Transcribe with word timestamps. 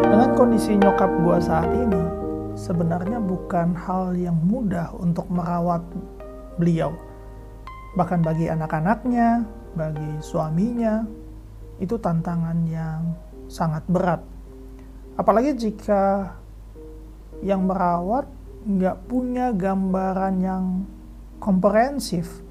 Dengan 0.00 0.30
kondisi 0.34 0.74
nyokap 0.76 1.10
gua 1.22 1.38
saat 1.38 1.70
ini, 1.70 2.02
sebenarnya 2.58 3.22
bukan 3.22 3.72
hal 3.72 4.12
yang 4.18 4.36
mudah 4.36 4.90
untuk 4.98 5.30
merawat 5.30 5.80
beliau. 6.58 6.92
Bahkan 7.96 8.20
bagi 8.22 8.46
anak-anaknya, 8.50 9.42
bagi 9.74 10.20
suaminya, 10.20 11.02
itu 11.80 11.96
tantangan 11.96 12.58
yang 12.68 13.16
sangat 13.48 13.82
berat. 13.88 14.22
Apalagi 15.16 15.56
jika 15.56 16.36
yang 17.40 17.64
merawat 17.66 18.28
nggak 18.66 19.08
punya 19.08 19.56
gambaran 19.56 20.34
yang 20.44 20.64
komprehensif 21.40 22.44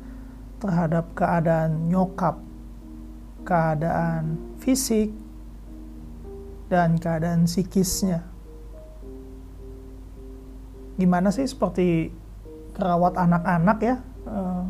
terhadap 0.58 1.13
keadaan 1.13 1.88
nyokap, 1.88 2.41
keadaan 3.45 4.36
fisik, 4.58 5.14
dan 6.70 6.98
keadaan 7.02 7.50
psikisnya. 7.50 8.26
Gimana 11.00 11.31
sih 11.31 11.48
seperti 11.48 12.12
merawat 12.76 13.16
anak-anak 13.16 13.78
ya, 13.81 13.95
eh, 14.28 14.64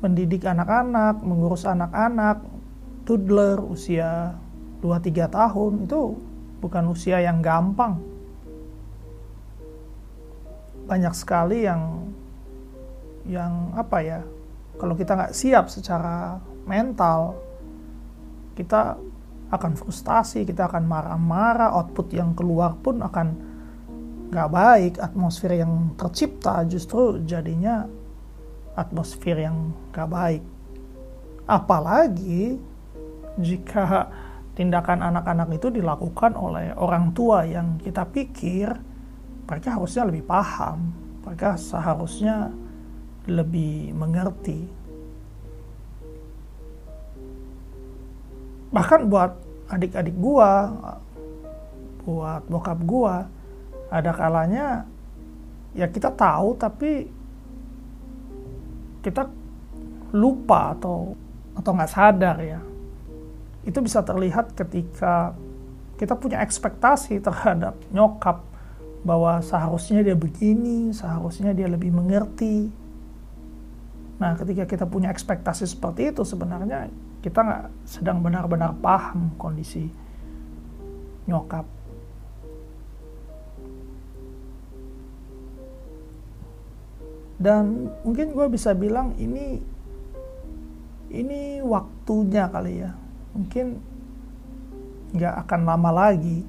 mendidik 0.00 0.42
anak-anak, 0.48 1.20
mengurus 1.22 1.68
anak-anak, 1.68 2.42
toddler 3.04 3.60
usia 3.60 4.36
2-3 4.80 5.28
tahun 5.28 5.84
itu 5.86 6.16
bukan 6.60 6.84
usia 6.92 7.20
yang 7.20 7.44
gampang. 7.44 8.00
Banyak 10.90 11.14
sekali 11.14 11.62
yang 11.62 12.10
yang 13.22 13.70
apa 13.78 14.02
ya, 14.02 14.20
kalau 14.74 14.98
kita 14.98 15.14
nggak 15.14 15.36
siap 15.36 15.70
secara 15.70 16.42
mental, 16.66 17.38
kita 18.58 18.98
akan 19.54 19.72
frustasi, 19.78 20.42
kita 20.42 20.66
akan 20.66 20.86
marah-marah, 20.86 21.70
output 21.78 22.10
yang 22.10 22.34
keluar 22.34 22.74
pun 22.82 22.98
akan 22.98 23.28
nggak 24.34 24.50
baik, 24.50 24.94
atmosfer 24.98 25.58
yang 25.58 25.94
tercipta 25.94 26.66
justru 26.66 27.22
jadinya 27.22 27.86
atmosfer 28.74 29.46
yang 29.46 29.74
nggak 29.94 30.10
baik. 30.10 30.42
Apalagi 31.50 32.58
jika 33.38 34.06
tindakan 34.54 35.02
anak-anak 35.02 35.54
itu 35.58 35.70
dilakukan 35.70 36.38
oleh 36.38 36.70
orang 36.78 37.10
tua 37.10 37.42
yang 37.46 37.78
kita 37.82 38.06
pikir 38.06 38.89
mereka 39.50 39.74
harusnya 39.74 40.06
lebih 40.06 40.22
paham, 40.22 40.94
mereka 41.26 41.58
seharusnya 41.58 42.54
lebih 43.26 43.90
mengerti. 43.98 44.70
Bahkan 48.70 49.10
buat 49.10 49.34
adik-adik 49.66 50.14
gua, 50.14 50.70
buat 52.06 52.46
bokap 52.46 52.78
gua, 52.86 53.26
ada 53.90 54.14
kalanya 54.14 54.86
ya 55.74 55.90
kita 55.90 56.14
tahu 56.14 56.54
tapi 56.54 57.10
kita 59.02 59.26
lupa 60.14 60.78
atau 60.78 61.18
atau 61.58 61.70
nggak 61.74 61.90
sadar 61.90 62.38
ya. 62.38 62.62
Itu 63.66 63.82
bisa 63.82 63.98
terlihat 64.06 64.54
ketika 64.54 65.34
kita 65.98 66.14
punya 66.14 66.38
ekspektasi 66.38 67.18
terhadap 67.18 67.74
nyokap 67.90 68.49
bahwa 69.00 69.40
seharusnya 69.40 70.04
dia 70.04 70.16
begini, 70.16 70.92
seharusnya 70.92 71.56
dia 71.56 71.66
lebih 71.66 71.92
mengerti. 71.92 72.68
Nah, 74.20 74.36
ketika 74.36 74.68
kita 74.68 74.84
punya 74.84 75.08
ekspektasi 75.08 75.64
seperti 75.64 76.12
itu, 76.12 76.22
sebenarnya 76.24 76.92
kita 77.24 77.40
nggak 77.40 77.64
sedang 77.88 78.20
benar-benar 78.20 78.76
paham 78.80 79.32
kondisi 79.40 79.88
nyokap. 81.24 81.64
Dan 87.40 87.88
mungkin 88.04 88.36
gue 88.36 88.46
bisa 88.52 88.76
bilang 88.76 89.16
ini 89.16 89.64
ini 91.08 91.58
waktunya 91.64 92.46
kali 92.52 92.84
ya 92.84 92.92
mungkin 93.34 93.80
nggak 95.10 95.34
akan 95.46 95.60
lama 95.66 95.90
lagi 95.90 96.46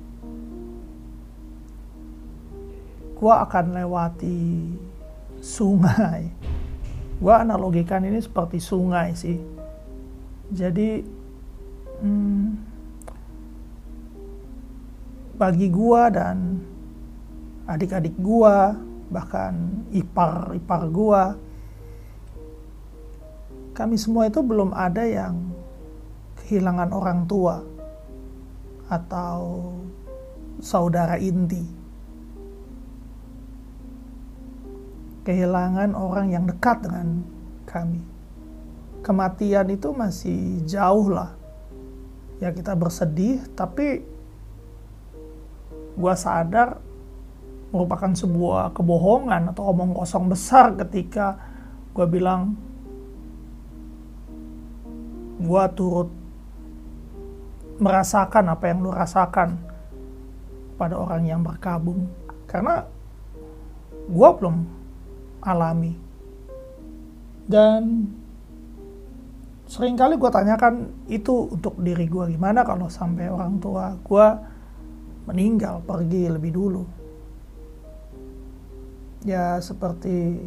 gua 3.21 3.45
akan 3.45 3.77
lewati 3.77 4.73
sungai 5.37 6.33
gua 7.21 7.45
analogikan 7.45 8.01
ini 8.01 8.17
seperti 8.17 8.57
sungai 8.57 9.13
sih 9.13 9.37
jadi 10.49 11.05
hmm, 12.01 12.45
bagi 15.37 15.69
gua 15.69 16.09
dan 16.09 16.65
adik-adik 17.69 18.17
gua 18.17 18.73
bahkan 19.13 19.85
ipar-ipar 19.93 20.89
gua 20.89 21.37
kami 23.71 23.95
semua 23.95 24.27
itu 24.27 24.43
belum 24.43 24.75
ada 24.75 25.05
yang 25.07 25.37
kehilangan 26.43 26.91
orang 26.91 27.23
tua 27.23 27.63
atau 28.91 29.71
saudara 30.59 31.15
inti. 31.15 31.80
Kehilangan 35.21 35.93
orang 35.93 36.33
yang 36.33 36.49
dekat 36.49 36.81
dengan 36.81 37.21
kami. 37.69 38.01
Kematian 39.05 39.69
itu 39.69 39.93
masih 39.93 40.65
jauh 40.65 41.09
lah. 41.13 41.33
Ya 42.41 42.49
kita 42.49 42.73
bersedih, 42.73 43.41
tapi 43.53 44.01
gua 45.93 46.17
sadar 46.17 46.81
merupakan 47.71 48.11
sebuah 48.11 48.75
kebohongan 48.75 49.55
atau 49.55 49.71
omong 49.71 49.95
kosong 49.95 50.27
besar 50.27 50.75
ketika 50.75 51.39
gue 51.95 52.03
bilang 52.03 52.59
gue 55.39 55.63
turut 55.73 56.11
merasakan 57.79 58.51
apa 58.51 58.63
yang 58.69 58.83
lu 58.83 58.91
rasakan 58.91 59.57
pada 60.75 60.99
orang 60.99 61.23
yang 61.25 61.41
berkabung 61.41 62.11
karena 62.45 62.85
gue 64.11 64.29
belum 64.37 64.55
alami. 65.41 65.93
Dan 67.45 68.07
sering 69.67 69.97
kali 69.97 70.15
gue 70.15 70.31
tanyakan 70.31 71.05
itu 71.07 71.51
untuk 71.51 71.79
diri 71.79 72.07
gue 72.07 72.35
gimana 72.35 72.63
kalau 72.67 72.91
sampai 72.91 73.31
orang 73.31 73.55
tua 73.59 73.95
gue 73.99 74.27
meninggal 75.27 75.83
pergi 75.83 76.31
lebih 76.31 76.51
dulu? 76.53 76.83
Ya 79.27 79.61
seperti 79.61 80.39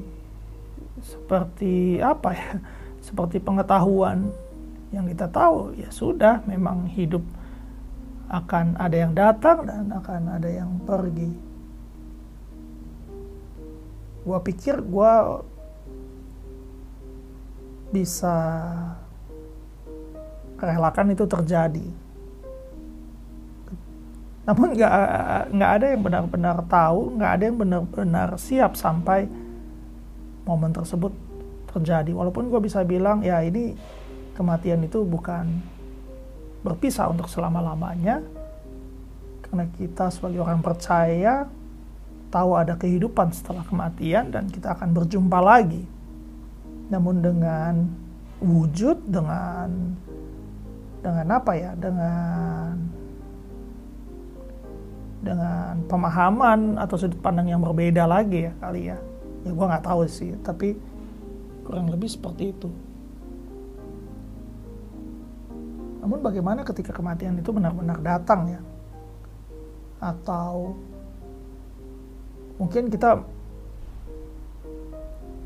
seperti 1.02 1.98
apa 2.00 2.30
ya? 2.34 2.50
Seperti 3.04 3.36
pengetahuan 3.36 4.32
yang 4.88 5.04
kita 5.04 5.28
tahu 5.28 5.76
ya 5.76 5.92
sudah 5.92 6.40
memang 6.48 6.88
hidup 6.88 7.20
akan 8.32 8.80
ada 8.80 8.96
yang 8.96 9.12
datang 9.12 9.68
dan 9.68 9.92
akan 9.92 10.40
ada 10.40 10.48
yang 10.48 10.80
pergi. 10.88 11.43
Gua 14.24 14.40
pikir 14.40 14.80
gua 14.80 15.44
bisa 17.92 18.36
relakan 20.58 21.12
itu 21.12 21.24
terjadi. 21.28 21.86
Namun 24.44 24.76
nggak 24.76 24.92
nggak 25.56 25.70
ada 25.80 25.86
yang 25.88 26.02
benar-benar 26.04 26.58
tahu, 26.68 27.16
nggak 27.16 27.30
ada 27.30 27.44
yang 27.48 27.56
benar-benar 27.56 28.28
siap 28.36 28.76
sampai 28.76 29.24
momen 30.44 30.72
tersebut 30.72 31.12
terjadi. 31.72 32.12
Walaupun 32.12 32.52
gue 32.52 32.60
bisa 32.60 32.84
bilang 32.84 33.24
ya 33.24 33.40
ini 33.40 33.72
kematian 34.36 34.84
itu 34.84 35.02
bukan 35.02 35.48
berpisah 36.60 37.08
untuk 37.12 37.28
selama-lamanya 37.28 38.24
karena 39.44 39.64
kita 39.76 40.08
sebagai 40.08 40.40
orang 40.40 40.64
percaya 40.64 41.48
tahu 42.34 42.58
ada 42.58 42.74
kehidupan 42.74 43.30
setelah 43.30 43.62
kematian 43.62 44.34
dan 44.34 44.50
kita 44.50 44.74
akan 44.74 44.90
berjumpa 44.90 45.38
lagi. 45.38 45.86
Namun 46.90 47.22
dengan 47.22 47.86
wujud 48.42 49.06
dengan 49.06 49.94
dengan 50.98 51.26
apa 51.30 51.52
ya? 51.54 51.78
Dengan 51.78 52.74
dengan 55.22 55.80
pemahaman 55.86 56.76
atau 56.76 56.98
sudut 56.98 57.16
pandang 57.22 57.48
yang 57.48 57.62
berbeda 57.62 58.04
lagi 58.04 58.50
ya 58.50 58.52
kali 58.58 58.90
ya. 58.90 58.98
Ya 59.46 59.50
gue 59.54 59.66
nggak 59.70 59.86
tahu 59.86 60.02
sih 60.10 60.34
tapi 60.42 60.74
kurang 61.62 61.86
lebih 61.88 62.10
seperti 62.10 62.50
itu. 62.50 62.68
Namun 66.04 66.20
bagaimana 66.20 66.60
ketika 66.68 66.92
kematian 66.92 67.40
itu 67.40 67.48
benar-benar 67.48 67.96
datang 68.04 68.52
ya? 68.52 68.60
Atau 70.04 70.76
mungkin 72.60 72.90
kita 72.90 73.22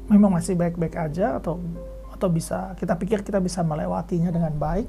memang 0.09 0.33
masih 0.33 0.57
baik-baik 0.57 0.97
aja 0.97 1.37
atau 1.37 1.61
atau 2.13 2.29
bisa 2.33 2.75
kita 2.75 2.99
pikir 2.99 3.23
kita 3.23 3.39
bisa 3.39 3.63
melewatinya 3.63 4.33
dengan 4.35 4.51
baik. 4.57 4.89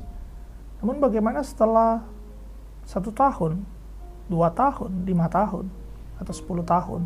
Namun 0.81 0.97
bagaimana 0.97 1.43
setelah 1.43 2.01
satu 2.87 3.13
tahun, 3.13 3.61
dua 4.31 4.49
tahun, 4.49 5.05
lima 5.05 5.29
tahun, 5.29 5.69
atau 6.17 6.33
sepuluh 6.33 6.65
tahun, 6.65 7.05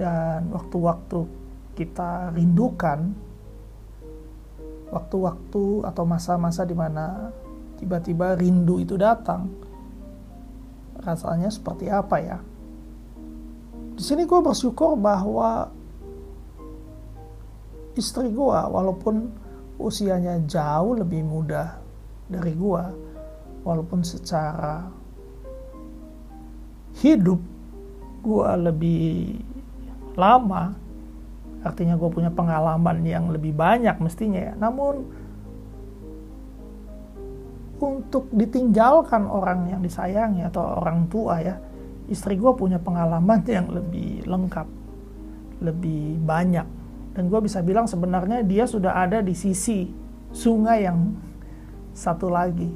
dan 0.00 0.50
waktu-waktu 0.50 1.28
kita 1.78 2.34
rindukan, 2.34 3.14
waktu-waktu 4.90 5.64
atau 5.86 6.02
masa-masa 6.08 6.66
di 6.66 6.74
mana 6.74 7.30
tiba-tiba 7.78 8.34
rindu 8.34 8.82
itu 8.82 8.98
datang, 8.98 9.46
rasanya 11.04 11.52
seperti 11.52 11.86
apa 11.86 12.16
ya? 12.18 12.38
Di 14.00 14.08
sini 14.08 14.24
gue 14.24 14.40
bersyukur 14.40 14.96
bahwa 14.96 15.68
istri 18.00 18.32
gue 18.32 18.60
walaupun 18.72 19.28
usianya 19.76 20.40
jauh 20.48 20.96
lebih 20.96 21.20
muda 21.20 21.76
dari 22.24 22.56
gue 22.56 22.84
walaupun 23.60 24.00
secara 24.00 24.88
hidup 27.04 27.44
gue 28.24 28.48
lebih 28.72 29.36
lama 30.16 30.72
artinya 31.60 31.92
gue 32.00 32.08
punya 32.08 32.32
pengalaman 32.32 33.04
yang 33.04 33.28
lebih 33.28 33.52
banyak 33.52 34.00
mestinya 34.00 34.48
ya. 34.48 34.54
Namun 34.56 35.04
untuk 37.76 38.32
ditinggalkan 38.32 39.28
orang 39.28 39.76
yang 39.76 39.84
disayangi 39.84 40.40
atau 40.48 40.80
orang 40.80 41.04
tua 41.12 41.36
ya 41.44 41.60
istri 42.10 42.36
gue 42.36 42.52
punya 42.58 42.82
pengalaman 42.82 43.40
yang 43.46 43.70
lebih 43.70 44.26
lengkap 44.26 44.66
lebih 45.62 46.18
banyak 46.20 46.66
dan 47.14 47.26
gue 47.26 47.40
bisa 47.42 47.62
bilang 47.62 47.86
sebenarnya 47.86 48.42
dia 48.46 48.66
sudah 48.66 48.98
ada 48.98 49.22
di 49.22 49.34
sisi 49.34 49.90
sungai 50.30 50.86
yang 50.86 51.14
satu 51.90 52.30
lagi 52.30 52.70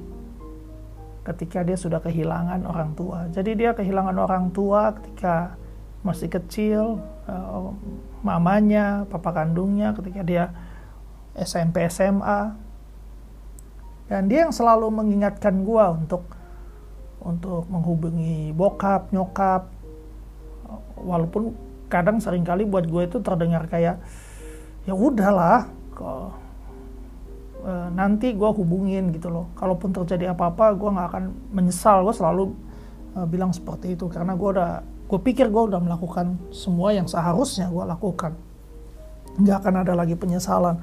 ketika 1.24 1.64
dia 1.64 1.78
sudah 1.80 2.04
kehilangan 2.04 2.68
orang 2.68 2.92
tua. 2.92 3.26
Jadi 3.32 3.56
dia 3.56 3.72
kehilangan 3.72 4.16
orang 4.20 4.52
tua 4.52 4.92
ketika 5.00 5.56
masih 6.04 6.28
kecil, 6.28 7.00
uh, 7.24 7.72
mamanya, 8.20 9.08
papa 9.08 9.32
kandungnya 9.32 9.96
ketika 9.96 10.20
dia 10.20 10.44
SMP 11.32 11.88
SMA. 11.88 12.52
Dan 14.04 14.28
dia 14.28 14.44
yang 14.44 14.52
selalu 14.52 14.92
mengingatkan 14.92 15.64
gue 15.64 15.84
untuk 15.96 16.28
untuk 17.24 17.64
menghubungi 17.72 18.52
bokap, 18.52 19.10
nyokap. 19.10 19.72
Walaupun 21.00 21.56
kadang 21.88 22.20
sering 22.20 22.44
kali 22.44 22.68
buat 22.68 22.84
gue 22.84 23.02
itu 23.08 23.18
terdengar 23.24 23.64
kayak 23.68 24.00
ya 24.84 24.92
udahlah 24.92 25.68
kok 25.96 26.36
e, 27.64 27.72
nanti 27.96 28.36
gue 28.36 28.50
hubungin 28.52 29.10
gitu 29.10 29.32
loh. 29.32 29.48
Kalaupun 29.56 29.90
terjadi 29.90 30.36
apa-apa 30.36 30.76
gue 30.76 30.90
nggak 30.92 31.08
akan 31.10 31.24
menyesal. 31.50 32.04
Gue 32.04 32.14
selalu 32.14 32.44
e, 33.16 33.18
bilang 33.24 33.50
seperti 33.50 33.96
itu. 33.96 34.06
Karena 34.12 34.36
gue 34.36 34.48
udah 34.60 34.84
gue 34.84 35.20
pikir 35.20 35.48
gue 35.48 35.62
udah 35.72 35.80
melakukan 35.80 36.36
semua 36.52 36.92
yang 36.92 37.08
seharusnya 37.08 37.72
gue 37.72 37.84
lakukan. 37.84 38.36
Nggak 39.40 39.56
akan 39.64 39.74
ada 39.82 39.92
lagi 39.96 40.14
penyesalan. 40.14 40.78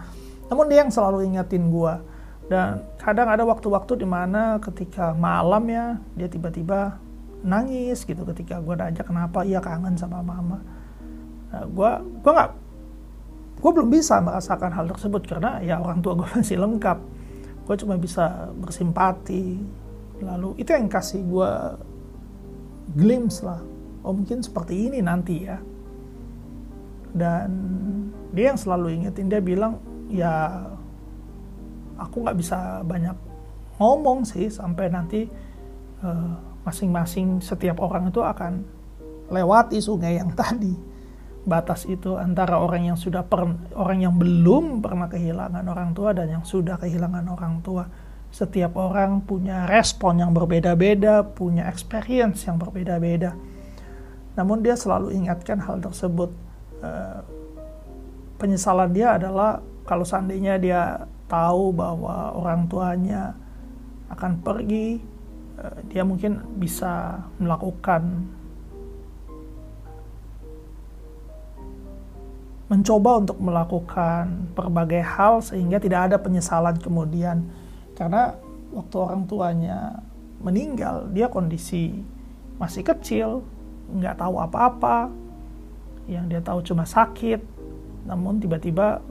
Namun 0.50 0.66
dia 0.68 0.84
yang 0.84 0.92
selalu 0.92 1.24
ingetin 1.32 1.72
gue 1.72 1.94
dan 2.52 2.84
kadang 3.00 3.32
ada 3.32 3.48
waktu-waktu 3.48 4.04
di 4.04 4.08
mana 4.08 4.60
ketika 4.60 5.16
malam 5.16 5.64
ya 5.72 5.96
dia 6.20 6.28
tiba-tiba 6.28 7.00
nangis 7.48 8.04
gitu. 8.04 8.28
Ketika 8.28 8.60
gue 8.60 8.76
ajak 8.76 9.08
kenapa? 9.08 9.48
Ia 9.48 9.64
kangen 9.64 9.96
sama 9.96 10.20
mama. 10.20 10.60
Nah, 11.56 11.64
gue 11.64 11.92
gue 12.20 12.32
nggak 12.36 12.52
gue 13.62 13.72
belum 13.72 13.88
bisa 13.88 14.20
merasakan 14.20 14.76
hal 14.76 14.92
tersebut 14.92 15.32
karena 15.32 15.64
ya 15.64 15.80
orang 15.80 16.04
tua 16.04 16.20
gue 16.20 16.28
masih 16.36 16.60
lengkap. 16.60 17.00
Gue 17.64 17.76
cuma 17.80 17.96
bisa 17.96 18.52
bersimpati. 18.60 19.56
Lalu 20.20 20.60
itu 20.60 20.76
yang 20.76 20.92
kasih 20.92 21.24
gue 21.24 21.52
glimpse 23.00 23.48
lah 23.48 23.64
oh 24.04 24.12
mungkin 24.12 24.44
seperti 24.44 24.92
ini 24.92 25.00
nanti 25.00 25.48
ya. 25.48 25.56
Dan 27.16 27.50
dia 28.36 28.52
yang 28.52 28.60
selalu 28.60 29.00
ingetin 29.00 29.32
dia 29.32 29.40
bilang 29.40 29.80
ya 30.12 30.68
aku 32.02 32.26
nggak 32.26 32.38
bisa 32.38 32.82
banyak 32.82 33.14
ngomong 33.78 34.26
sih 34.26 34.50
sampai 34.50 34.90
nanti 34.90 35.30
eh, 36.02 36.34
masing-masing 36.66 37.42
uh, 37.42 37.44
setiap 37.46 37.82
orang 37.82 38.10
itu 38.10 38.22
akan 38.22 38.66
lewati 39.30 39.78
sungai 39.82 40.18
yang 40.18 40.34
tadi 40.42 40.92
batas 41.42 41.90
itu 41.90 42.22
antara 42.22 42.62
orang 42.62 42.94
yang 42.94 42.98
sudah 42.98 43.26
per, 43.26 43.50
orang 43.74 44.00
yang 44.06 44.14
belum 44.14 44.78
pernah 44.86 45.10
kehilangan 45.10 45.66
orang 45.66 45.90
tua 45.98 46.14
dan 46.14 46.30
yang 46.30 46.46
sudah 46.46 46.78
kehilangan 46.78 47.26
orang 47.34 47.66
tua. 47.66 47.90
Setiap 48.32 48.80
orang 48.80 49.26
punya 49.28 49.68
respon 49.68 50.22
yang 50.22 50.32
berbeda-beda, 50.32 51.26
punya 51.26 51.68
experience 51.68 52.48
yang 52.48 52.62
berbeda-beda. 52.62 53.36
Namun 54.38 54.64
dia 54.64 54.78
selalu 54.78 55.12
ingatkan 55.18 55.60
hal 55.60 55.84
tersebut. 55.84 56.32
Uh, 56.80 57.20
penyesalan 58.40 58.94
dia 58.96 59.20
adalah 59.20 59.60
kalau 59.84 60.08
seandainya 60.08 60.56
dia 60.62 61.10
tahu 61.32 61.72
bahwa 61.72 62.36
orang 62.36 62.68
tuanya 62.68 63.32
akan 64.12 64.44
pergi, 64.44 65.00
uh, 65.56 65.80
dia 65.88 66.04
mungkin 66.04 66.44
bisa 66.60 67.24
melakukan 67.40 68.28
mencoba 72.72 73.20
untuk 73.20 73.36
melakukan 73.44 74.52
berbagai 74.56 75.04
hal 75.04 75.44
sehingga 75.44 75.80
tidak 75.80 76.12
ada 76.12 76.18
penyesalan 76.20 76.76
kemudian. 76.80 77.48
Karena 77.96 78.36
waktu 78.72 78.96
orang 78.96 79.28
tuanya 79.28 80.04
meninggal 80.40 81.12
dia 81.12 81.28
kondisi 81.28 82.00
masih 82.56 82.84
kecil 82.84 83.44
nggak 83.92 84.20
tahu 84.20 84.40
apa-apa. 84.40 85.12
Yang 86.08 86.26
dia 86.32 86.42
tahu 86.44 86.60
cuma 86.64 86.84
sakit 86.88 87.44
namun 88.08 88.42
tiba-tiba 88.42 89.04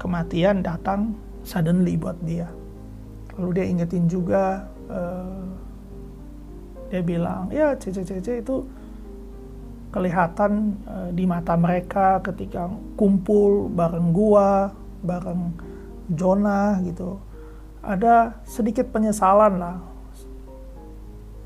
kematian 0.00 0.64
datang 0.64 1.14
suddenly 1.44 1.94
buat 1.94 2.16
dia 2.24 2.48
lalu 3.38 3.60
dia 3.60 3.66
ingetin 3.68 4.08
juga 4.10 4.66
uh, 4.90 5.44
dia 6.90 7.02
bilang 7.04 7.50
ya 7.52 7.76
cece 7.78 8.42
itu 8.42 8.56
kelihatan 9.94 10.74
uh, 10.90 11.10
di 11.14 11.22
mata 11.22 11.54
mereka 11.54 12.18
ketika 12.18 12.66
kumpul 12.98 13.70
bareng 13.70 14.10
gua, 14.10 14.74
bareng 15.06 15.54
Jonah 16.10 16.82
gitu. 16.82 17.22
Ada 17.78 18.42
sedikit 18.42 18.90
penyesalan 18.90 19.62
lah 19.62 19.78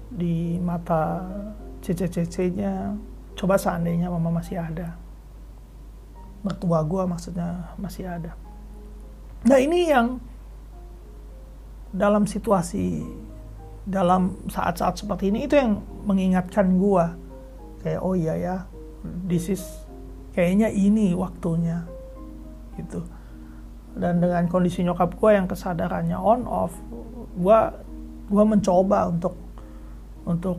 di 0.09 0.57
mata 0.64 1.28
cece-cecenya. 1.85 2.97
Coba 3.37 3.61
seandainya 3.61 4.09
mama 4.09 4.40
masih 4.40 4.57
ada. 4.57 4.97
Mertua 6.40 6.81
gua 6.88 7.05
maksudnya 7.05 7.76
masih 7.76 8.09
ada. 8.09 8.33
Nah 9.47 9.59
ini 9.62 9.87
yang 9.87 10.18
dalam 11.95 12.26
situasi 12.26 13.07
dalam 13.88 14.37
saat-saat 14.50 15.00
seperti 15.00 15.30
ini 15.30 15.47
itu 15.47 15.54
yang 15.54 15.78
mengingatkan 16.04 16.75
gua. 16.76 17.14
Kayak 17.78 18.00
oh 18.02 18.18
iya 18.18 18.35
ya 18.35 18.57
this 19.30 19.47
is 19.47 19.62
kayaknya 20.35 20.73
ini 20.75 21.14
waktunya 21.14 21.87
gitu. 22.75 23.07
Dan 23.99 24.23
dengan 24.23 24.47
kondisi 24.47 24.87
nyokap 24.87 25.18
gue 25.18 25.30
yang 25.35 25.50
kesadarannya 25.50 26.14
on 26.14 26.47
off 26.47 26.75
gue 27.38 27.59
gue 28.28 28.45
mencoba 28.45 29.09
untuk 29.11 29.35
untuk 30.23 30.59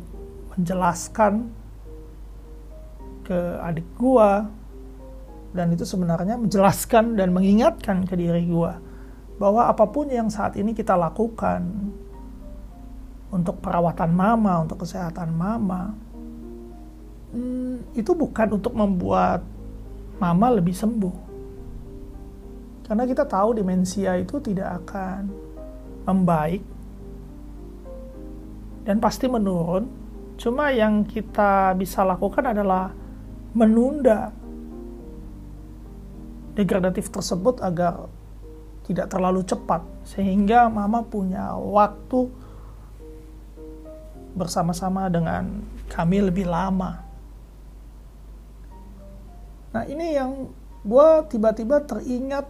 menjelaskan 0.55 1.47
ke 3.23 3.39
adik 3.61 3.85
gue 3.95 4.29
dan 5.49 5.73
itu 5.73 5.85
sebenarnya 5.85 6.37
menjelaskan 6.37 7.17
dan 7.17 7.33
mengingatkan 7.33 8.05
ke 8.05 8.13
diri 8.13 8.45
gue 8.45 8.73
bahwa 9.39 9.71
apa 9.71 9.87
pun 9.87 10.11
yang 10.11 10.27
saat 10.27 10.59
ini 10.59 10.75
kita 10.75 10.93
lakukan 10.99 11.63
untuk 13.31 13.61
perawatan 13.63 14.11
mama, 14.11 14.67
untuk 14.67 14.83
kesehatan 14.83 15.31
mama, 15.31 15.95
hmm, 17.31 17.95
itu 17.95 18.11
bukan 18.11 18.59
untuk 18.59 18.73
membuat 18.75 19.45
mama 20.19 20.47
lebih 20.51 20.75
sembuh. 20.75 21.29
Karena 22.89 23.05
kita 23.05 23.23
tahu 23.23 23.61
demensia 23.61 24.17
itu 24.17 24.41
tidak 24.41 24.83
akan 24.83 25.29
membaik 26.09 26.65
dan 28.83 28.97
pasti 28.97 29.29
menurun. 29.29 29.85
Cuma 30.41 30.73
yang 30.73 31.05
kita 31.05 31.77
bisa 31.77 32.01
lakukan 32.01 32.49
adalah 32.49 32.89
menunda 33.53 34.33
degradatif 36.57 37.11
tersebut 37.13 37.61
agar 37.61 38.09
tidak 38.89 39.13
terlalu 39.13 39.45
cepat 39.45 39.85
sehingga 40.01 40.65
mama 40.65 41.05
punya 41.05 41.53
waktu 41.53 42.25
bersama-sama 44.33 45.05
dengan 45.13 45.61
kami 45.89 46.25
lebih 46.25 46.49
lama. 46.49 47.05
Nah 49.69 49.85
ini 49.85 50.17
yang 50.17 50.49
gue 50.81 51.09
tiba-tiba 51.29 51.85
teringat 51.85 52.49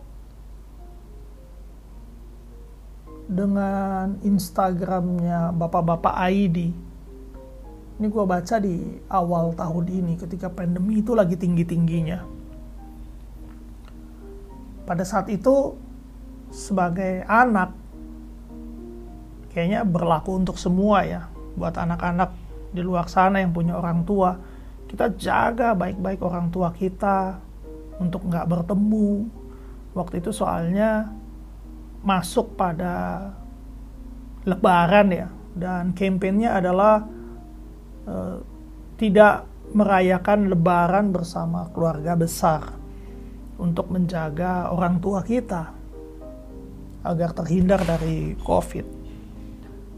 dengan 3.28 4.16
Instagramnya 4.24 5.52
bapak-bapak 5.52 6.16
ID. 6.32 6.72
Ini 8.00 8.08
gue 8.08 8.24
baca 8.24 8.56
di 8.64 8.80
awal 9.12 9.52
tahun 9.60 9.86
ini 9.92 10.14
ketika 10.16 10.48
pandemi 10.48 11.04
itu 11.04 11.12
lagi 11.12 11.36
tinggi-tingginya. 11.36 12.39
Pada 14.90 15.06
saat 15.06 15.30
itu 15.30 15.78
sebagai 16.50 17.22
anak 17.30 17.78
kayaknya 19.54 19.86
berlaku 19.86 20.42
untuk 20.42 20.58
semua 20.58 21.06
ya 21.06 21.30
buat 21.54 21.78
anak-anak 21.78 22.34
di 22.74 22.82
luar 22.82 23.06
sana 23.06 23.38
yang 23.38 23.54
punya 23.54 23.78
orang 23.78 24.02
tua. 24.02 24.34
Kita 24.90 25.14
jaga 25.14 25.78
baik-baik 25.78 26.26
orang 26.26 26.50
tua 26.50 26.74
kita 26.74 27.38
untuk 28.02 28.26
nggak 28.26 28.50
bertemu. 28.50 29.30
Waktu 29.94 30.26
itu 30.26 30.34
soalnya 30.34 31.06
masuk 32.02 32.58
pada 32.58 33.30
Lebaran 34.50 35.14
ya 35.14 35.30
dan 35.54 35.94
kampanyenya 35.94 36.58
adalah 36.64 37.06
uh, 38.10 38.42
tidak 38.98 39.46
merayakan 39.78 40.50
Lebaran 40.50 41.14
bersama 41.14 41.70
keluarga 41.70 42.18
besar 42.18 42.79
untuk 43.60 43.92
menjaga 43.92 44.72
orang 44.72 44.98
tua 45.04 45.20
kita 45.22 45.76
agar 47.04 47.36
terhindar 47.36 47.84
dari 47.84 48.34
COVID. 48.40 48.86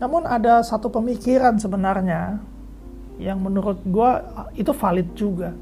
Namun 0.01 0.25
ada 0.25 0.65
satu 0.65 0.89
pemikiran 0.89 1.61
sebenarnya 1.61 2.41
yang 3.21 3.37
menurut 3.37 3.77
gue 3.85 4.11
itu 4.57 4.73
valid 4.73 5.09
juga. 5.13 5.53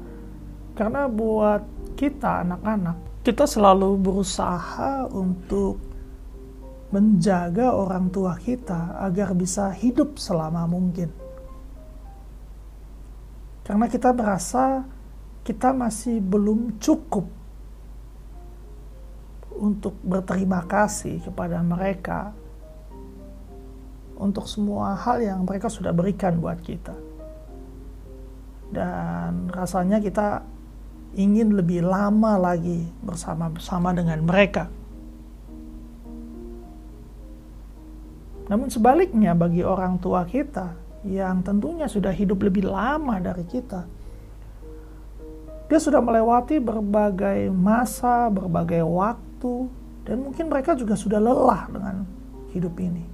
Karena 0.72 1.04
buat 1.04 1.60
kita 2.00 2.48
anak-anak, 2.48 3.20
kita 3.20 3.44
selalu 3.44 4.00
berusaha 4.00 5.04
untuk 5.12 5.76
menjaga 6.90 7.76
orang 7.76 8.08
tua 8.08 8.34
kita 8.40 8.96
agar 9.04 9.36
bisa 9.36 9.70
hidup 9.76 10.16
selama 10.16 10.64
mungkin. 10.64 11.12
Karena 13.62 13.86
kita 13.86 14.10
merasa 14.10 14.82
kita 15.44 15.70
masih 15.70 16.18
belum 16.18 16.80
cukup 16.82 17.39
untuk 19.60 19.92
berterima 20.00 20.64
kasih 20.64 21.20
kepada 21.20 21.60
mereka 21.60 22.32
untuk 24.16 24.48
semua 24.48 24.96
hal 24.96 25.20
yang 25.20 25.44
mereka 25.44 25.68
sudah 25.68 25.92
berikan 25.92 26.40
buat 26.40 26.60
kita. 26.60 26.96
Dan 28.72 29.52
rasanya 29.52 30.00
kita 30.00 30.44
ingin 31.16 31.56
lebih 31.56 31.84
lama 31.84 32.40
lagi 32.40 32.86
bersama-sama 33.04 33.92
dengan 33.92 34.24
mereka. 34.24 34.72
Namun 38.50 38.66
sebaliknya 38.66 39.36
bagi 39.36 39.62
orang 39.62 39.98
tua 40.02 40.26
kita 40.26 40.74
yang 41.06 41.40
tentunya 41.40 41.86
sudah 41.86 42.12
hidup 42.12 42.42
lebih 42.44 42.66
lama 42.66 43.16
dari 43.22 43.46
kita, 43.46 43.86
dia 45.70 45.78
sudah 45.78 46.02
melewati 46.02 46.58
berbagai 46.58 47.46
masa, 47.54 48.26
berbagai 48.26 48.82
waktu, 48.82 49.29
dan 50.04 50.16
mungkin 50.20 50.52
mereka 50.52 50.76
juga 50.76 50.96
sudah 50.96 51.16
lelah 51.16 51.68
dengan 51.72 52.04
hidup 52.52 52.74
ini. 52.76 53.04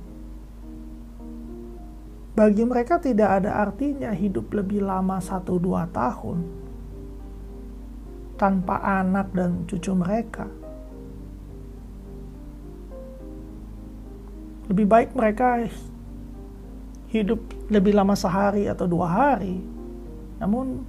Bagi 2.37 2.69
mereka 2.69 3.01
tidak 3.01 3.41
ada 3.41 3.65
artinya 3.65 4.13
hidup 4.13 4.53
lebih 4.53 4.85
lama 4.85 5.17
1-2 5.17 5.89
tahun 5.89 6.39
tanpa 8.37 8.77
anak 8.85 9.33
dan 9.33 9.65
cucu 9.65 9.97
mereka 9.97 10.45
lebih 14.69 14.87
baik 14.87 15.11
mereka 15.17 15.65
hidup 17.09 17.41
lebih 17.73 17.97
lama 17.97 18.13
sehari 18.13 18.69
atau 18.69 18.85
dua 18.85 19.09
hari 19.09 19.63
namun 20.37 20.85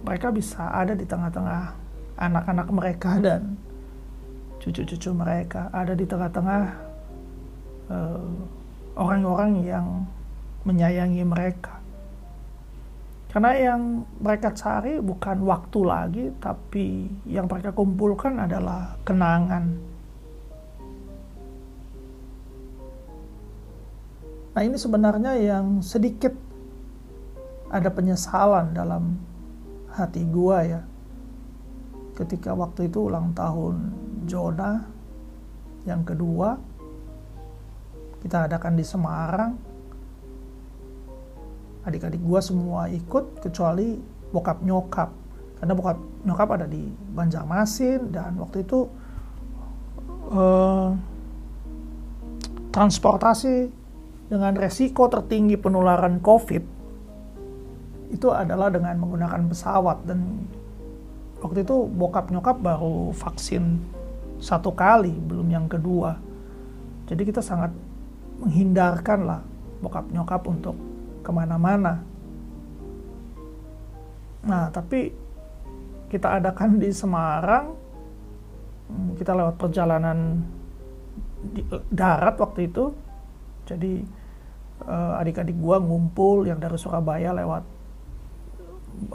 mereka 0.00 0.32
bisa 0.32 0.72
ada 0.72 0.96
di 0.96 1.04
tengah-tengah 1.04 1.76
anak-anak 2.16 2.68
mereka 2.72 3.10
dan 3.20 3.58
cucu-cucu 4.64 5.12
mereka 5.12 5.68
ada 5.68 5.92
di 5.92 6.08
tengah-tengah 6.08 6.62
uh, 7.92 8.28
orang-orang 8.96 9.60
yang 9.60 9.86
menyayangi 10.64 11.20
mereka 11.20 11.76
karena 13.28 13.52
yang 13.60 14.08
mereka 14.24 14.56
cari 14.56 15.04
bukan 15.04 15.44
waktu 15.44 15.78
lagi 15.84 16.24
tapi 16.40 17.12
yang 17.28 17.44
mereka 17.44 17.76
kumpulkan 17.76 18.40
adalah 18.40 18.96
kenangan 19.04 19.94
Nah 24.54 24.62
ini 24.62 24.78
sebenarnya 24.78 25.34
yang 25.34 25.82
sedikit 25.82 26.30
ada 27.74 27.90
penyesalan 27.90 28.70
dalam 28.70 29.18
hati 29.90 30.22
gua 30.30 30.62
ya. 30.62 30.80
Ketika 32.14 32.54
waktu 32.54 32.86
itu 32.86 33.10
ulang 33.10 33.34
tahun 33.34 33.90
Jona 34.24 34.84
yang 35.84 36.02
kedua 36.02 36.56
kita 38.24 38.48
adakan 38.48 38.72
di 38.72 38.84
Semarang. 38.88 39.52
Adik-adik 41.84 42.24
gua 42.24 42.40
semua 42.40 42.88
ikut 42.88 43.44
kecuali 43.44 44.00
bokap 44.32 44.64
nyokap. 44.64 45.12
Karena 45.60 45.72
bokap 45.76 45.98
nyokap 46.24 46.48
ada 46.56 46.64
di 46.64 46.88
Banjarmasin 46.88 48.08
dan 48.08 48.40
waktu 48.40 48.64
itu 48.64 48.88
uh, 50.32 50.96
transportasi 52.72 53.68
dengan 54.32 54.56
resiko 54.56 55.06
tertinggi 55.12 55.60
penularan 55.60 56.24
COVID 56.24 56.64
itu 58.08 58.28
adalah 58.32 58.72
dengan 58.72 58.96
menggunakan 59.04 59.52
pesawat 59.52 60.08
dan 60.08 60.48
waktu 61.44 61.60
itu 61.60 61.76
bokap 61.92 62.32
nyokap 62.32 62.56
baru 62.56 63.12
vaksin 63.12 63.84
satu 64.44 64.76
kali 64.76 65.16
belum 65.24 65.48
yang 65.48 65.66
kedua. 65.72 66.20
Jadi 67.08 67.22
kita 67.24 67.40
sangat 67.40 67.72
menghindarkan 68.44 69.20
lah 69.24 69.40
bokap 69.80 70.04
nyokap 70.12 70.44
untuk 70.44 70.76
ke 71.24 71.30
mana-mana. 71.32 72.04
Nah 74.44 74.68
tapi 74.68 75.08
kita 76.12 76.36
adakan 76.36 76.76
di 76.76 76.92
Semarang 76.92 77.72
hmm, 78.92 79.16
kita 79.16 79.32
lewat 79.32 79.56
perjalanan 79.56 80.44
di 81.40 81.64
darat 81.88 82.36
waktu 82.36 82.68
itu. 82.68 82.92
Jadi 83.64 84.04
uh, 84.84 85.20
adik-adik 85.24 85.56
gua 85.56 85.80
ngumpul 85.80 86.44
yang 86.44 86.60
dari 86.60 86.76
Surabaya 86.76 87.32
lewat 87.32 87.64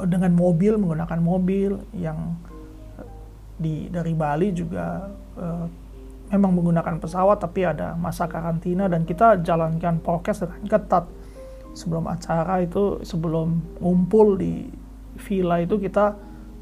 dengan 0.10 0.34
mobil 0.34 0.76
menggunakan 0.76 1.20
mobil 1.22 1.80
yang 1.96 2.36
di 3.60 3.92
dari 3.92 4.16
Bali 4.16 4.56
juga 4.56 5.12
uh, 5.36 5.68
memang 6.32 6.56
menggunakan 6.56 6.96
pesawat 7.04 7.44
tapi 7.44 7.68
ada 7.68 7.94
masa 8.00 8.32
karantina 8.32 8.88
dan 8.88 9.04
kita 9.04 9.44
jalankan 9.44 10.00
prokes 10.00 10.48
dengan 10.48 10.66
ketat. 10.66 11.06
Sebelum 11.76 12.10
acara 12.10 12.66
itu 12.66 13.04
sebelum 13.06 13.62
ngumpul 13.78 14.40
di 14.40 14.66
villa 15.20 15.62
itu 15.62 15.78
kita 15.78 16.18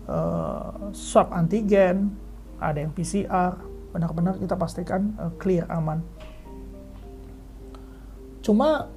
uh, 0.10 0.92
swab 0.92 1.32
antigen 1.32 2.12
ada 2.58 2.82
yang 2.82 2.92
PCR 2.92 3.56
benar-benar 3.94 4.36
kita 4.42 4.58
pastikan 4.58 5.14
uh, 5.22 5.32
clear 5.38 5.64
aman. 5.70 6.04
Cuma 8.42 8.90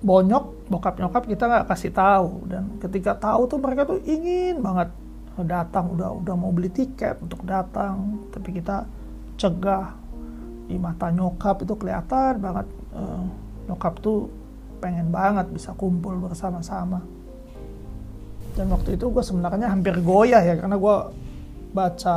bonyok 0.00 0.72
bokap 0.72 0.96
nyokap 0.96 1.28
kita 1.28 1.44
nggak 1.44 1.66
kasih 1.68 1.92
tahu 1.92 2.48
dan 2.48 2.80
ketika 2.80 3.12
tahu 3.20 3.44
tuh 3.44 3.60
mereka 3.60 3.84
tuh 3.84 4.00
ingin 4.08 4.64
banget 4.64 4.88
datang 5.40 5.94
udah 5.94 6.10
udah 6.20 6.34
mau 6.36 6.50
beli 6.50 6.68
tiket 6.72 7.20
untuk 7.22 7.42
datang. 7.46 8.26
Tapi 8.32 8.48
kita 8.56 8.84
cegah. 9.40 9.96
Di 10.70 10.78
mata 10.78 11.10
nyokap 11.10 11.66
itu 11.66 11.74
kelihatan 11.74 12.38
banget 12.38 12.66
uh, 12.94 13.26
nyokap 13.66 13.98
tuh 13.98 14.30
pengen 14.78 15.12
banget 15.12 15.50
bisa 15.50 15.74
kumpul 15.74 16.16
bersama-sama. 16.22 17.02
Dan 18.54 18.70
waktu 18.70 18.98
itu 18.98 19.06
gue 19.10 19.22
sebenarnya 19.22 19.70
hampir 19.70 19.98
goyah 20.02 20.42
ya 20.42 20.54
karena 20.58 20.74
gue 20.74 20.96
baca 21.70 22.16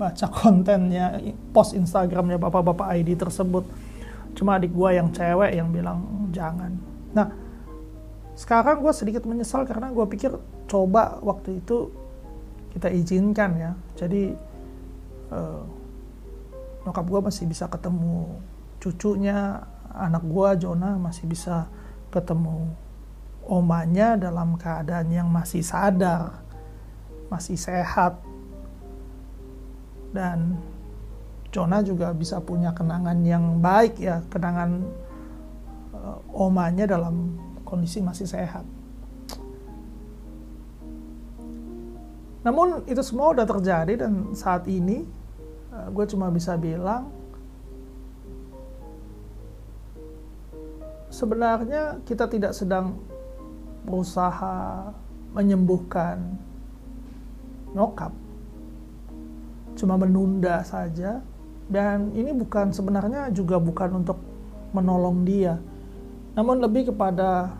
baca 0.00 0.26
kontennya 0.32 1.20
post 1.52 1.76
Instagramnya 1.76 2.40
bapak-bapak 2.40 2.98
ID 2.98 3.20
tersebut. 3.20 3.68
Cuma 4.34 4.56
adik 4.56 4.72
gue 4.72 4.90
yang 4.96 5.12
cewek 5.12 5.54
yang 5.54 5.68
bilang 5.70 6.30
jangan. 6.32 6.74
Nah 7.12 7.28
sekarang 8.34 8.80
gue 8.80 8.92
sedikit 8.96 9.28
menyesal 9.28 9.68
karena 9.68 9.92
gue 9.92 10.06
pikir 10.08 10.32
coba 10.70 11.18
waktu 11.26 11.58
itu 11.58 11.90
kita 12.70 12.86
izinkan 12.94 13.50
ya. 13.58 13.72
Jadi 13.98 14.30
uh, 15.34 15.66
nyokap 16.86 17.04
gue 17.10 17.20
masih 17.26 17.44
bisa 17.50 17.66
ketemu 17.66 18.38
cucunya 18.78 19.66
anak 19.90 20.22
gue 20.22 20.48
Jona 20.62 20.94
masih 20.96 21.26
bisa 21.26 21.66
ketemu 22.14 22.70
omanya 23.50 24.14
dalam 24.14 24.54
keadaan 24.54 25.10
yang 25.10 25.26
masih 25.26 25.66
sadar 25.66 26.38
masih 27.26 27.58
sehat. 27.58 28.22
Dan 30.10 30.58
Jonah 31.50 31.82
juga 31.82 32.14
bisa 32.14 32.38
punya 32.38 32.70
kenangan 32.70 33.18
yang 33.26 33.58
baik 33.58 33.98
ya 33.98 34.22
kenangan 34.30 34.86
uh, 35.94 36.18
omanya 36.30 36.86
dalam 36.86 37.34
kondisi 37.66 37.98
masih 38.02 38.26
sehat 38.26 38.62
namun 42.40 42.88
itu 42.88 43.04
semua 43.04 43.36
udah 43.36 43.44
terjadi 43.44 44.06
dan 44.06 44.32
saat 44.32 44.64
ini 44.64 45.04
uh, 45.72 45.92
gue 45.92 46.04
cuma 46.08 46.32
bisa 46.32 46.56
bilang 46.56 47.12
sebenarnya 51.12 52.00
kita 52.08 52.24
tidak 52.30 52.56
sedang 52.56 52.96
berusaha 53.84 54.88
menyembuhkan 55.34 56.38
nyokap. 57.74 58.14
Cuma 59.78 59.98
menunda 59.98 60.62
saja. 60.64 61.22
Dan 61.70 62.10
ini 62.18 62.34
bukan 62.34 62.74
sebenarnya 62.74 63.30
juga 63.30 63.62
bukan 63.62 64.02
untuk 64.02 64.18
menolong 64.74 65.22
dia. 65.22 65.54
Namun 66.34 66.58
lebih 66.58 66.90
kepada 66.90 67.54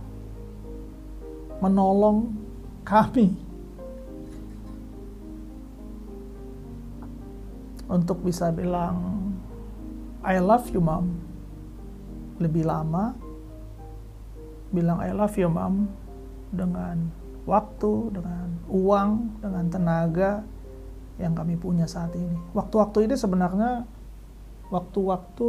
menolong 1.63 2.35
kami 2.83 3.50
untuk 7.91 8.23
bisa 8.23 8.55
bilang 8.55 9.29
I 10.23 10.39
love 10.39 10.71
you 10.71 10.79
mom 10.79 11.19
lebih 12.39 12.65
lama 12.65 13.13
bilang 14.71 15.03
I 15.03 15.11
love 15.11 15.35
you 15.35 15.51
mom 15.51 15.91
dengan 16.55 17.11
waktu, 17.47 18.15
dengan 18.15 18.47
uang, 18.71 19.43
dengan 19.43 19.65
tenaga 19.67 20.33
yang 21.19 21.35
kami 21.35 21.59
punya 21.59 21.85
saat 21.91 22.15
ini. 22.15 22.39
Waktu-waktu 22.55 23.11
ini 23.11 23.15
sebenarnya 23.19 23.85
waktu-waktu 24.71 25.49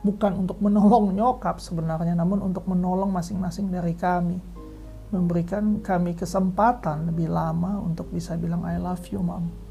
bukan 0.00 0.32
untuk 0.40 0.58
menolong 0.64 1.12
nyokap 1.12 1.60
sebenarnya, 1.60 2.16
namun 2.16 2.40
untuk 2.40 2.64
menolong 2.64 3.12
masing-masing 3.12 3.68
dari 3.68 3.92
kami. 3.92 4.40
Memberikan 5.06 5.78
kami 5.84 6.18
kesempatan 6.18 7.12
lebih 7.12 7.30
lama 7.30 7.78
untuk 7.78 8.10
bisa 8.10 8.34
bilang 8.34 8.66
I 8.66 8.80
love 8.80 9.06
you 9.12 9.22
mom. 9.22 9.65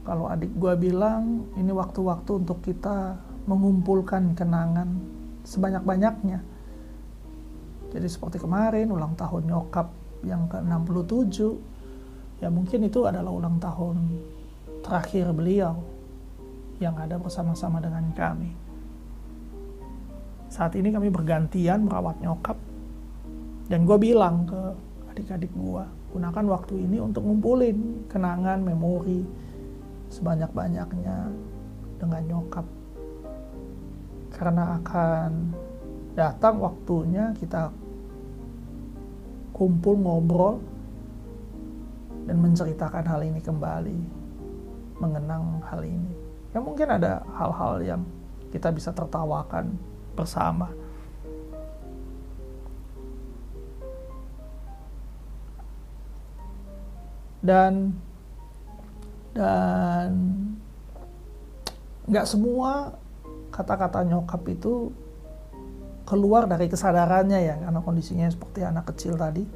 Kalau 0.00 0.26
adik 0.32 0.52
gue 0.56 0.72
bilang 0.80 1.44
ini 1.60 1.70
waktu-waktu 1.70 2.40
untuk 2.40 2.64
kita 2.64 3.20
mengumpulkan 3.44 4.32
kenangan 4.32 4.88
sebanyak-banyaknya. 5.44 6.40
Jadi 7.90 8.06
seperti 8.06 8.38
kemarin 8.38 8.94
ulang 8.94 9.18
tahun 9.18 9.50
nyokap 9.50 9.90
yang 10.22 10.46
ke-67, 10.46 11.36
ya 12.38 12.48
mungkin 12.52 12.86
itu 12.86 13.02
adalah 13.08 13.32
ulang 13.32 13.58
tahun 13.58 13.96
terakhir 14.86 15.34
beliau 15.34 15.74
yang 16.80 16.96
ada 16.96 17.20
bersama-sama 17.20 17.82
dengan 17.82 18.08
kami. 18.14 18.52
Saat 20.50 20.74
ini 20.78 20.90
kami 20.90 21.12
bergantian 21.12 21.86
merawat 21.86 22.18
nyokap 22.22 22.56
dan 23.70 23.86
gue 23.86 23.98
bilang 24.00 24.48
ke 24.48 24.60
adik-adik 25.14 25.50
gue, 25.54 25.84
gunakan 26.14 26.44
waktu 26.46 26.74
ini 26.78 26.98
untuk 27.02 27.26
ngumpulin 27.26 28.06
kenangan, 28.10 28.62
memori 28.62 29.22
sebanyak-banyaknya 30.10 31.30
dengan 32.02 32.22
nyokap 32.26 32.66
karena 34.34 34.80
akan 34.82 35.52
datang 36.14 36.58
waktunya 36.58 37.30
kita 37.38 37.70
kumpul 39.54 39.94
ngobrol 40.00 40.56
dan 42.24 42.40
menceritakan 42.40 43.04
hal 43.04 43.20
ini 43.26 43.40
kembali, 43.42 44.00
mengenang 45.02 45.60
hal 45.66 45.82
ini. 45.82 46.14
Ya 46.54 46.62
mungkin 46.62 46.88
ada 46.88 47.26
hal-hal 47.36 47.82
yang 47.82 48.02
kita 48.48 48.70
bisa 48.70 48.94
tertawakan 48.94 49.74
bersama. 50.14 50.70
Dan 57.40 57.96
dan 59.30 60.08
nggak 62.10 62.26
semua 62.26 62.98
kata-kata 63.54 64.02
nyokap 64.02 64.42
itu 64.50 64.90
keluar 66.06 66.50
dari 66.50 66.66
kesadarannya 66.66 67.38
ya 67.38 67.54
karena 67.62 67.80
kondisinya 67.82 68.26
seperti 68.26 68.66
anak 68.66 68.90
kecil 68.90 69.14
tadi. 69.14 69.46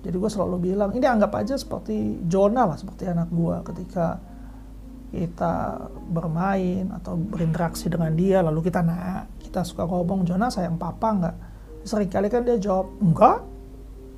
Jadi 0.00 0.16
gue 0.16 0.30
selalu 0.30 0.72
bilang 0.72 0.94
ini 0.94 1.04
anggap 1.04 1.34
aja 1.34 1.58
seperti 1.58 2.24
Jonah 2.30 2.64
lah 2.64 2.78
seperti 2.78 3.10
anak 3.10 3.28
gue 3.28 3.56
ketika 3.68 4.22
kita 5.10 5.82
bermain 6.14 6.86
atau 6.94 7.18
berinteraksi 7.18 7.90
dengan 7.90 8.14
dia 8.14 8.40
lalu 8.46 8.70
kita 8.70 8.80
nak 8.86 9.42
kita 9.42 9.66
suka 9.66 9.82
ngomong 9.82 10.22
Jonah 10.22 10.48
sayang 10.48 10.78
papa 10.78 11.08
nggak? 11.10 11.36
Sering 11.82 12.06
kali 12.06 12.30
kan 12.30 12.46
dia 12.46 12.56
jawab 12.56 12.86
enggak 13.02 13.42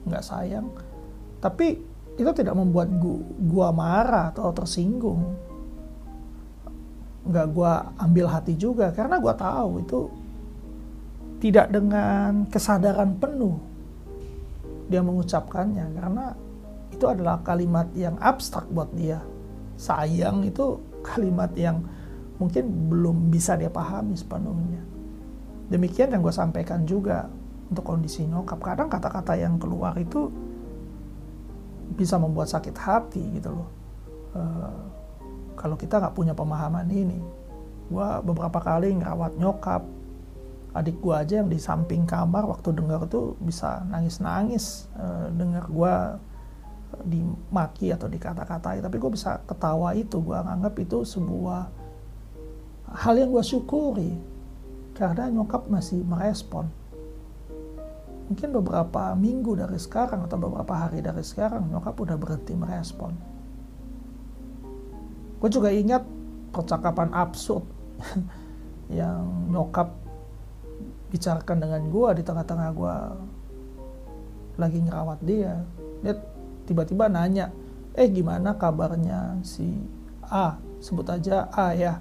enggak 0.04 0.22
sayang. 0.22 0.68
Tapi 1.40 1.91
itu 2.16 2.30
tidak 2.36 2.54
membuat 2.56 2.92
gua, 3.00 3.20
gua 3.40 3.68
marah 3.72 4.30
atau 4.32 4.52
tersinggung. 4.52 5.22
Nggak 7.22 7.46
gue 7.54 7.72
ambil 8.02 8.26
hati 8.26 8.58
juga 8.58 8.90
karena 8.90 9.22
gue 9.22 9.34
tahu 9.38 9.70
itu 9.78 10.00
tidak 11.38 11.70
dengan 11.70 12.50
kesadaran 12.50 13.14
penuh 13.14 13.62
dia 14.90 15.00
mengucapkannya 15.00 15.86
karena 15.94 16.34
itu 16.92 17.04
adalah 17.08 17.40
kalimat 17.40 17.88
yang 17.96 18.20
abstrak 18.20 18.68
buat 18.68 18.92
dia. 18.92 19.22
Sayang 19.80 20.44
itu 20.44 20.76
kalimat 21.00 21.48
yang 21.56 21.80
mungkin 22.36 22.92
belum 22.92 23.32
bisa 23.32 23.56
dia 23.56 23.72
pahami 23.72 24.12
sepenuhnya. 24.12 24.84
Demikian 25.72 26.12
yang 26.12 26.20
gue 26.20 26.34
sampaikan 26.34 26.84
juga 26.84 27.26
untuk 27.72 27.88
kondisi 27.88 28.28
nyokap. 28.28 28.60
Kadang 28.60 28.92
kata-kata 28.92 29.32
yang 29.40 29.56
keluar 29.56 29.96
itu 29.96 30.28
bisa 31.94 32.16
membuat 32.16 32.48
sakit 32.50 32.76
hati 32.76 33.22
gitu 33.38 33.52
loh. 33.52 33.68
Uh, 34.32 34.80
kalau 35.54 35.76
kita 35.76 36.00
nggak 36.00 36.16
punya 36.16 36.32
pemahaman 36.32 36.88
ini 36.88 37.42
gue 37.92 38.08
beberapa 38.24 38.58
kali 38.58 38.96
ngerawat 38.96 39.36
nyokap. 39.36 39.84
Adik 40.72 41.04
gue 41.04 41.12
aja 41.12 41.44
yang 41.44 41.52
di 41.52 41.60
samping 41.60 42.08
kamar 42.08 42.48
waktu 42.48 42.72
dengar 42.72 43.04
tuh 43.04 43.36
bisa 43.44 43.84
nangis-nangis 43.92 44.88
e, 44.96 45.06
dengar 45.36 45.68
gue 45.68 45.94
dimaki 47.04 47.92
atau 47.92 48.08
dikata-katai. 48.08 48.80
Tapi 48.80 48.96
gue 48.96 49.10
bisa 49.12 49.44
ketawa 49.44 49.92
itu 49.92 50.16
gue 50.24 50.32
nganggap 50.32 50.72
itu 50.80 51.04
sebuah 51.04 51.68
hal 53.04 53.14
yang 53.20 53.28
gue 53.36 53.44
syukuri. 53.44 54.16
Karena 54.96 55.28
nyokap 55.28 55.68
masih 55.68 56.00
merespon 56.08 56.72
mungkin 58.32 58.48
beberapa 58.48 59.12
minggu 59.12 59.60
dari 59.60 59.76
sekarang 59.76 60.24
atau 60.24 60.40
beberapa 60.40 60.72
hari 60.72 61.04
dari 61.04 61.20
sekarang 61.20 61.68
nyokap 61.68 61.92
udah 62.00 62.16
berhenti 62.16 62.56
merespon. 62.56 63.12
Gue 65.36 65.52
juga 65.52 65.68
ingat 65.68 66.00
percakapan 66.48 67.12
absurd 67.12 67.68
yang 68.88 69.52
nyokap 69.52 69.92
bicarakan 71.12 71.60
dengan 71.60 71.82
gue 71.92 72.08
di 72.16 72.22
tengah-tengah 72.24 72.68
gue 72.72 72.96
lagi 74.56 74.80
ngerawat 74.80 75.20
dia. 75.20 75.60
Dia 76.00 76.16
tiba-tiba 76.64 77.12
nanya 77.12 77.52
eh 77.92 78.08
gimana 78.08 78.56
kabarnya 78.56 79.44
si 79.44 79.76
A? 80.32 80.56
Sebut 80.80 81.04
aja 81.04 81.52
A 81.52 81.76
ya. 81.76 82.00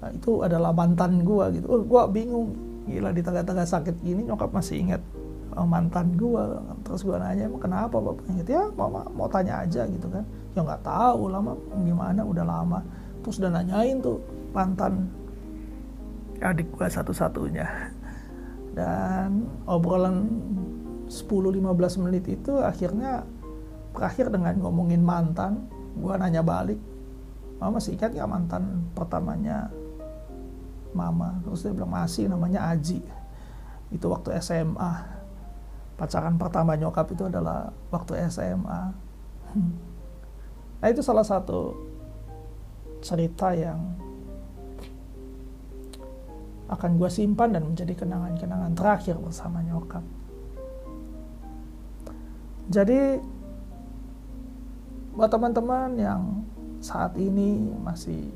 Nah, 0.00 0.16
itu 0.16 0.40
adalah 0.40 0.72
mantan 0.72 1.28
gue 1.28 1.60
gitu. 1.60 1.84
Gue 1.84 2.02
bingung 2.08 2.56
gila 2.88 3.12
di 3.12 3.20
tengah-tengah 3.20 3.68
sakit 3.68 4.00
gini 4.00 4.24
nyokap 4.24 4.48
masih 4.48 4.80
ingat 4.80 5.04
mantan 5.64 6.14
gue 6.14 6.44
terus 6.84 7.02
gue 7.02 7.16
nanya 7.16 7.48
emang 7.48 7.62
kenapa 7.62 7.96
bapak 7.98 8.22
ingat 8.30 8.46
ya 8.46 8.62
mama 8.76 9.02
mau 9.16 9.26
tanya 9.26 9.64
aja 9.64 9.88
gitu 9.88 10.06
kan. 10.12 10.22
Ya 10.54 10.60
nggak 10.62 10.84
tahu 10.84 11.32
lama 11.32 11.56
gimana? 11.82 12.22
Udah 12.22 12.44
lama. 12.44 12.84
Terus 13.24 13.42
udah 13.42 13.50
nanyain 13.58 13.98
tuh 13.98 14.22
mantan 14.54 15.08
adik 16.38 16.70
gue 16.70 16.86
satu-satunya. 16.86 17.66
Dan 18.76 19.48
obrolan 19.66 20.30
10-15 21.10 22.04
menit 22.04 22.24
itu 22.30 22.52
akhirnya 22.62 23.26
berakhir 23.90 24.30
dengan 24.30 24.54
ngomongin 24.62 25.02
mantan. 25.02 25.66
Gue 25.98 26.14
nanya 26.14 26.44
balik 26.44 26.78
mama 27.58 27.82
masih 27.82 27.98
ingat 27.98 28.14
ya 28.14 28.22
mantan 28.22 28.86
pertamanya 28.94 29.66
mama? 30.94 31.42
Terus 31.42 31.66
dia 31.66 31.74
bilang 31.74 31.90
masih 31.90 32.30
namanya 32.30 32.70
Aji. 32.70 33.02
Itu 33.90 34.06
waktu 34.12 34.38
SMA 34.38 35.17
pacaran 35.98 36.38
pertama 36.38 36.78
nyokap 36.78 37.10
itu 37.10 37.26
adalah 37.26 37.74
waktu 37.90 38.30
SMA 38.30 39.08
Nah 40.78 40.86
itu 40.86 41.02
salah 41.02 41.26
satu 41.26 41.74
cerita 43.02 43.54
yang 43.54 43.78
akan 46.68 47.00
gue 47.00 47.08
simpan 47.08 47.56
dan 47.56 47.64
menjadi 47.64 48.04
kenangan-kenangan 48.04 48.72
terakhir 48.76 49.16
bersama 49.16 49.64
nyokap. 49.64 50.04
Jadi 52.68 53.16
buat 55.16 55.32
teman-teman 55.32 55.96
yang 55.96 56.22
saat 56.78 57.16
ini 57.16 57.72
masih 57.80 58.28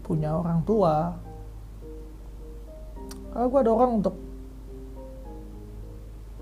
punya 0.00 0.34
orang 0.34 0.64
tua, 0.64 1.14
kalau 3.36 3.46
gue 3.52 3.62
dorong 3.68 3.92
untuk 4.00 4.16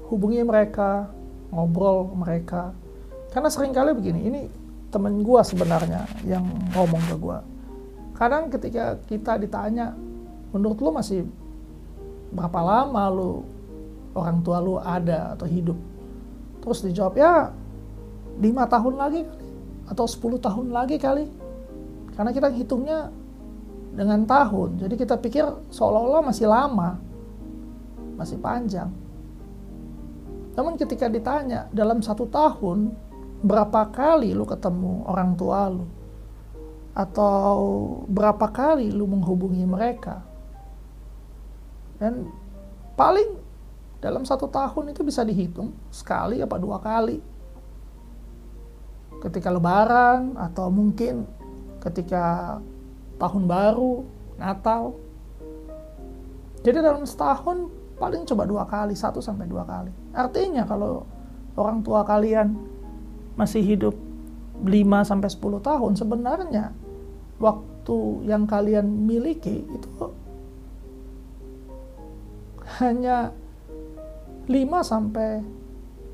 hubungi 0.09 0.45
mereka, 0.45 1.09
ngobrol 1.55 2.13
mereka. 2.17 2.75
Karena 3.31 3.49
sering 3.51 3.75
kali 3.75 3.95
begini, 3.95 4.21
ini 4.27 4.41
temen 4.95 5.27
gue 5.27 5.41
sebenarnya 5.43 6.07
yang 6.23 6.47
ngomong 6.75 7.03
ke 7.11 7.17
gue. 7.19 7.39
Kadang 8.15 8.47
ketika 8.47 8.99
kita 9.11 9.43
ditanya, 9.43 9.95
menurut 10.55 10.79
lu 10.79 10.91
masih 10.95 11.27
berapa 12.31 12.61
lama 12.63 13.11
lu 13.11 13.43
orang 14.15 14.39
tua 14.47 14.63
lu 14.63 14.79
ada 14.79 15.35
atau 15.35 15.47
hidup? 15.51 15.79
Terus 16.63 16.79
dijawab, 16.87 17.15
ya 17.19 17.51
lima 18.39 18.67
tahun 18.71 18.95
lagi 18.99 19.23
atau 19.91 20.07
10 20.09 20.41
tahun 20.41 20.67
lagi 20.73 20.97
kali. 20.97 21.27
Karena 22.15 22.31
kita 22.31 22.49
hitungnya 22.55 23.11
dengan 23.95 24.23
tahun, 24.27 24.79
jadi 24.79 24.95
kita 24.95 25.19
pikir 25.19 25.47
seolah-olah 25.75 26.23
masih 26.23 26.47
lama, 26.47 26.99
masih 28.15 28.39
panjang. 28.39 28.91
Namun 30.55 30.79
ketika 30.79 31.11
ditanya 31.11 31.67
dalam 31.75 31.99
satu 31.99 32.31
tahun 32.31 32.95
berapa 33.43 33.91
kali 33.91 34.33
lu 34.33 34.47
ketemu 34.47 35.05
orang 35.07 35.35
tua 35.35 35.69
lu? 35.71 35.87
Atau 36.95 37.59
berapa 38.07 38.47
kali 38.55 38.95
lu 38.95 39.11
menghubungi 39.11 39.67
mereka? 39.67 40.23
Dan 41.99 42.31
paling 42.95 43.35
dalam 43.99 44.23
satu 44.23 44.47
tahun 44.47 44.95
itu 44.95 45.03
bisa 45.03 45.27
dihitung 45.27 45.75
sekali 45.91 46.39
apa 46.39 46.55
dua 46.59 46.79
kali. 46.79 47.19
Ketika 49.19 49.51
lebaran 49.51 50.37
atau 50.37 50.69
mungkin 50.71 51.27
ketika 51.83 52.59
tahun 53.19 53.45
baru 53.49 54.05
Natal. 54.39 54.95
Jadi 56.65 56.79
dalam 56.81 57.05
setahun 57.05 57.69
paling 57.99 58.27
coba 58.27 58.43
dua 58.45 58.65
kali 58.67 58.95
satu 58.95 59.23
sampai 59.23 59.47
dua 59.47 59.63
kali 59.63 59.91
artinya 60.15 60.67
kalau 60.67 61.07
orang 61.55 61.83
tua 61.87 62.03
kalian 62.03 62.55
masih 63.35 63.63
hidup 63.63 63.95
5 64.63 64.71
sampai 65.03 65.29
10 65.31 65.67
tahun 65.67 65.93
sebenarnya 65.99 66.71
waktu 67.43 67.99
yang 68.31 68.47
kalian 68.47 68.87
miliki 68.87 69.67
itu 69.67 69.91
hanya 72.79 73.35
5 74.47 74.55
sampai 74.83 75.43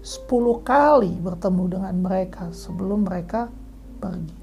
10 0.00 0.64
kali 0.64 1.12
bertemu 1.20 1.64
dengan 1.68 1.94
mereka 2.00 2.48
sebelum 2.56 3.04
mereka 3.04 3.52
pergi. 4.00 4.38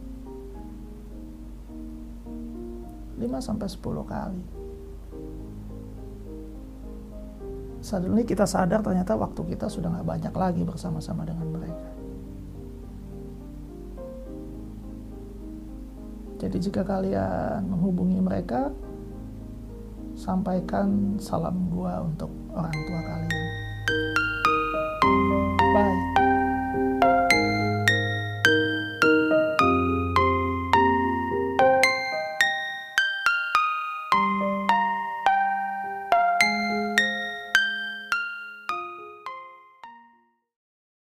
5 3.18 3.26
sampai 3.42 3.66
10 3.66 3.82
kali. 4.06 4.44
Ini 7.88 8.28
kita 8.28 8.44
sadar 8.44 8.84
ternyata 8.84 9.16
waktu 9.16 9.56
kita 9.56 9.72
sudah 9.72 9.88
nggak 9.88 10.08
banyak 10.08 10.34
lagi 10.36 10.62
bersama-sama 10.68 11.24
dengan 11.24 11.48
mereka. 11.48 11.88
Jadi 16.38 16.58
jika 16.60 16.84
kalian 16.84 17.64
menghubungi 17.72 18.20
mereka, 18.20 18.70
sampaikan 20.20 21.16
salam 21.18 21.72
gua 21.72 22.04
untuk 22.04 22.30
orang 22.52 22.76
tua 22.76 23.02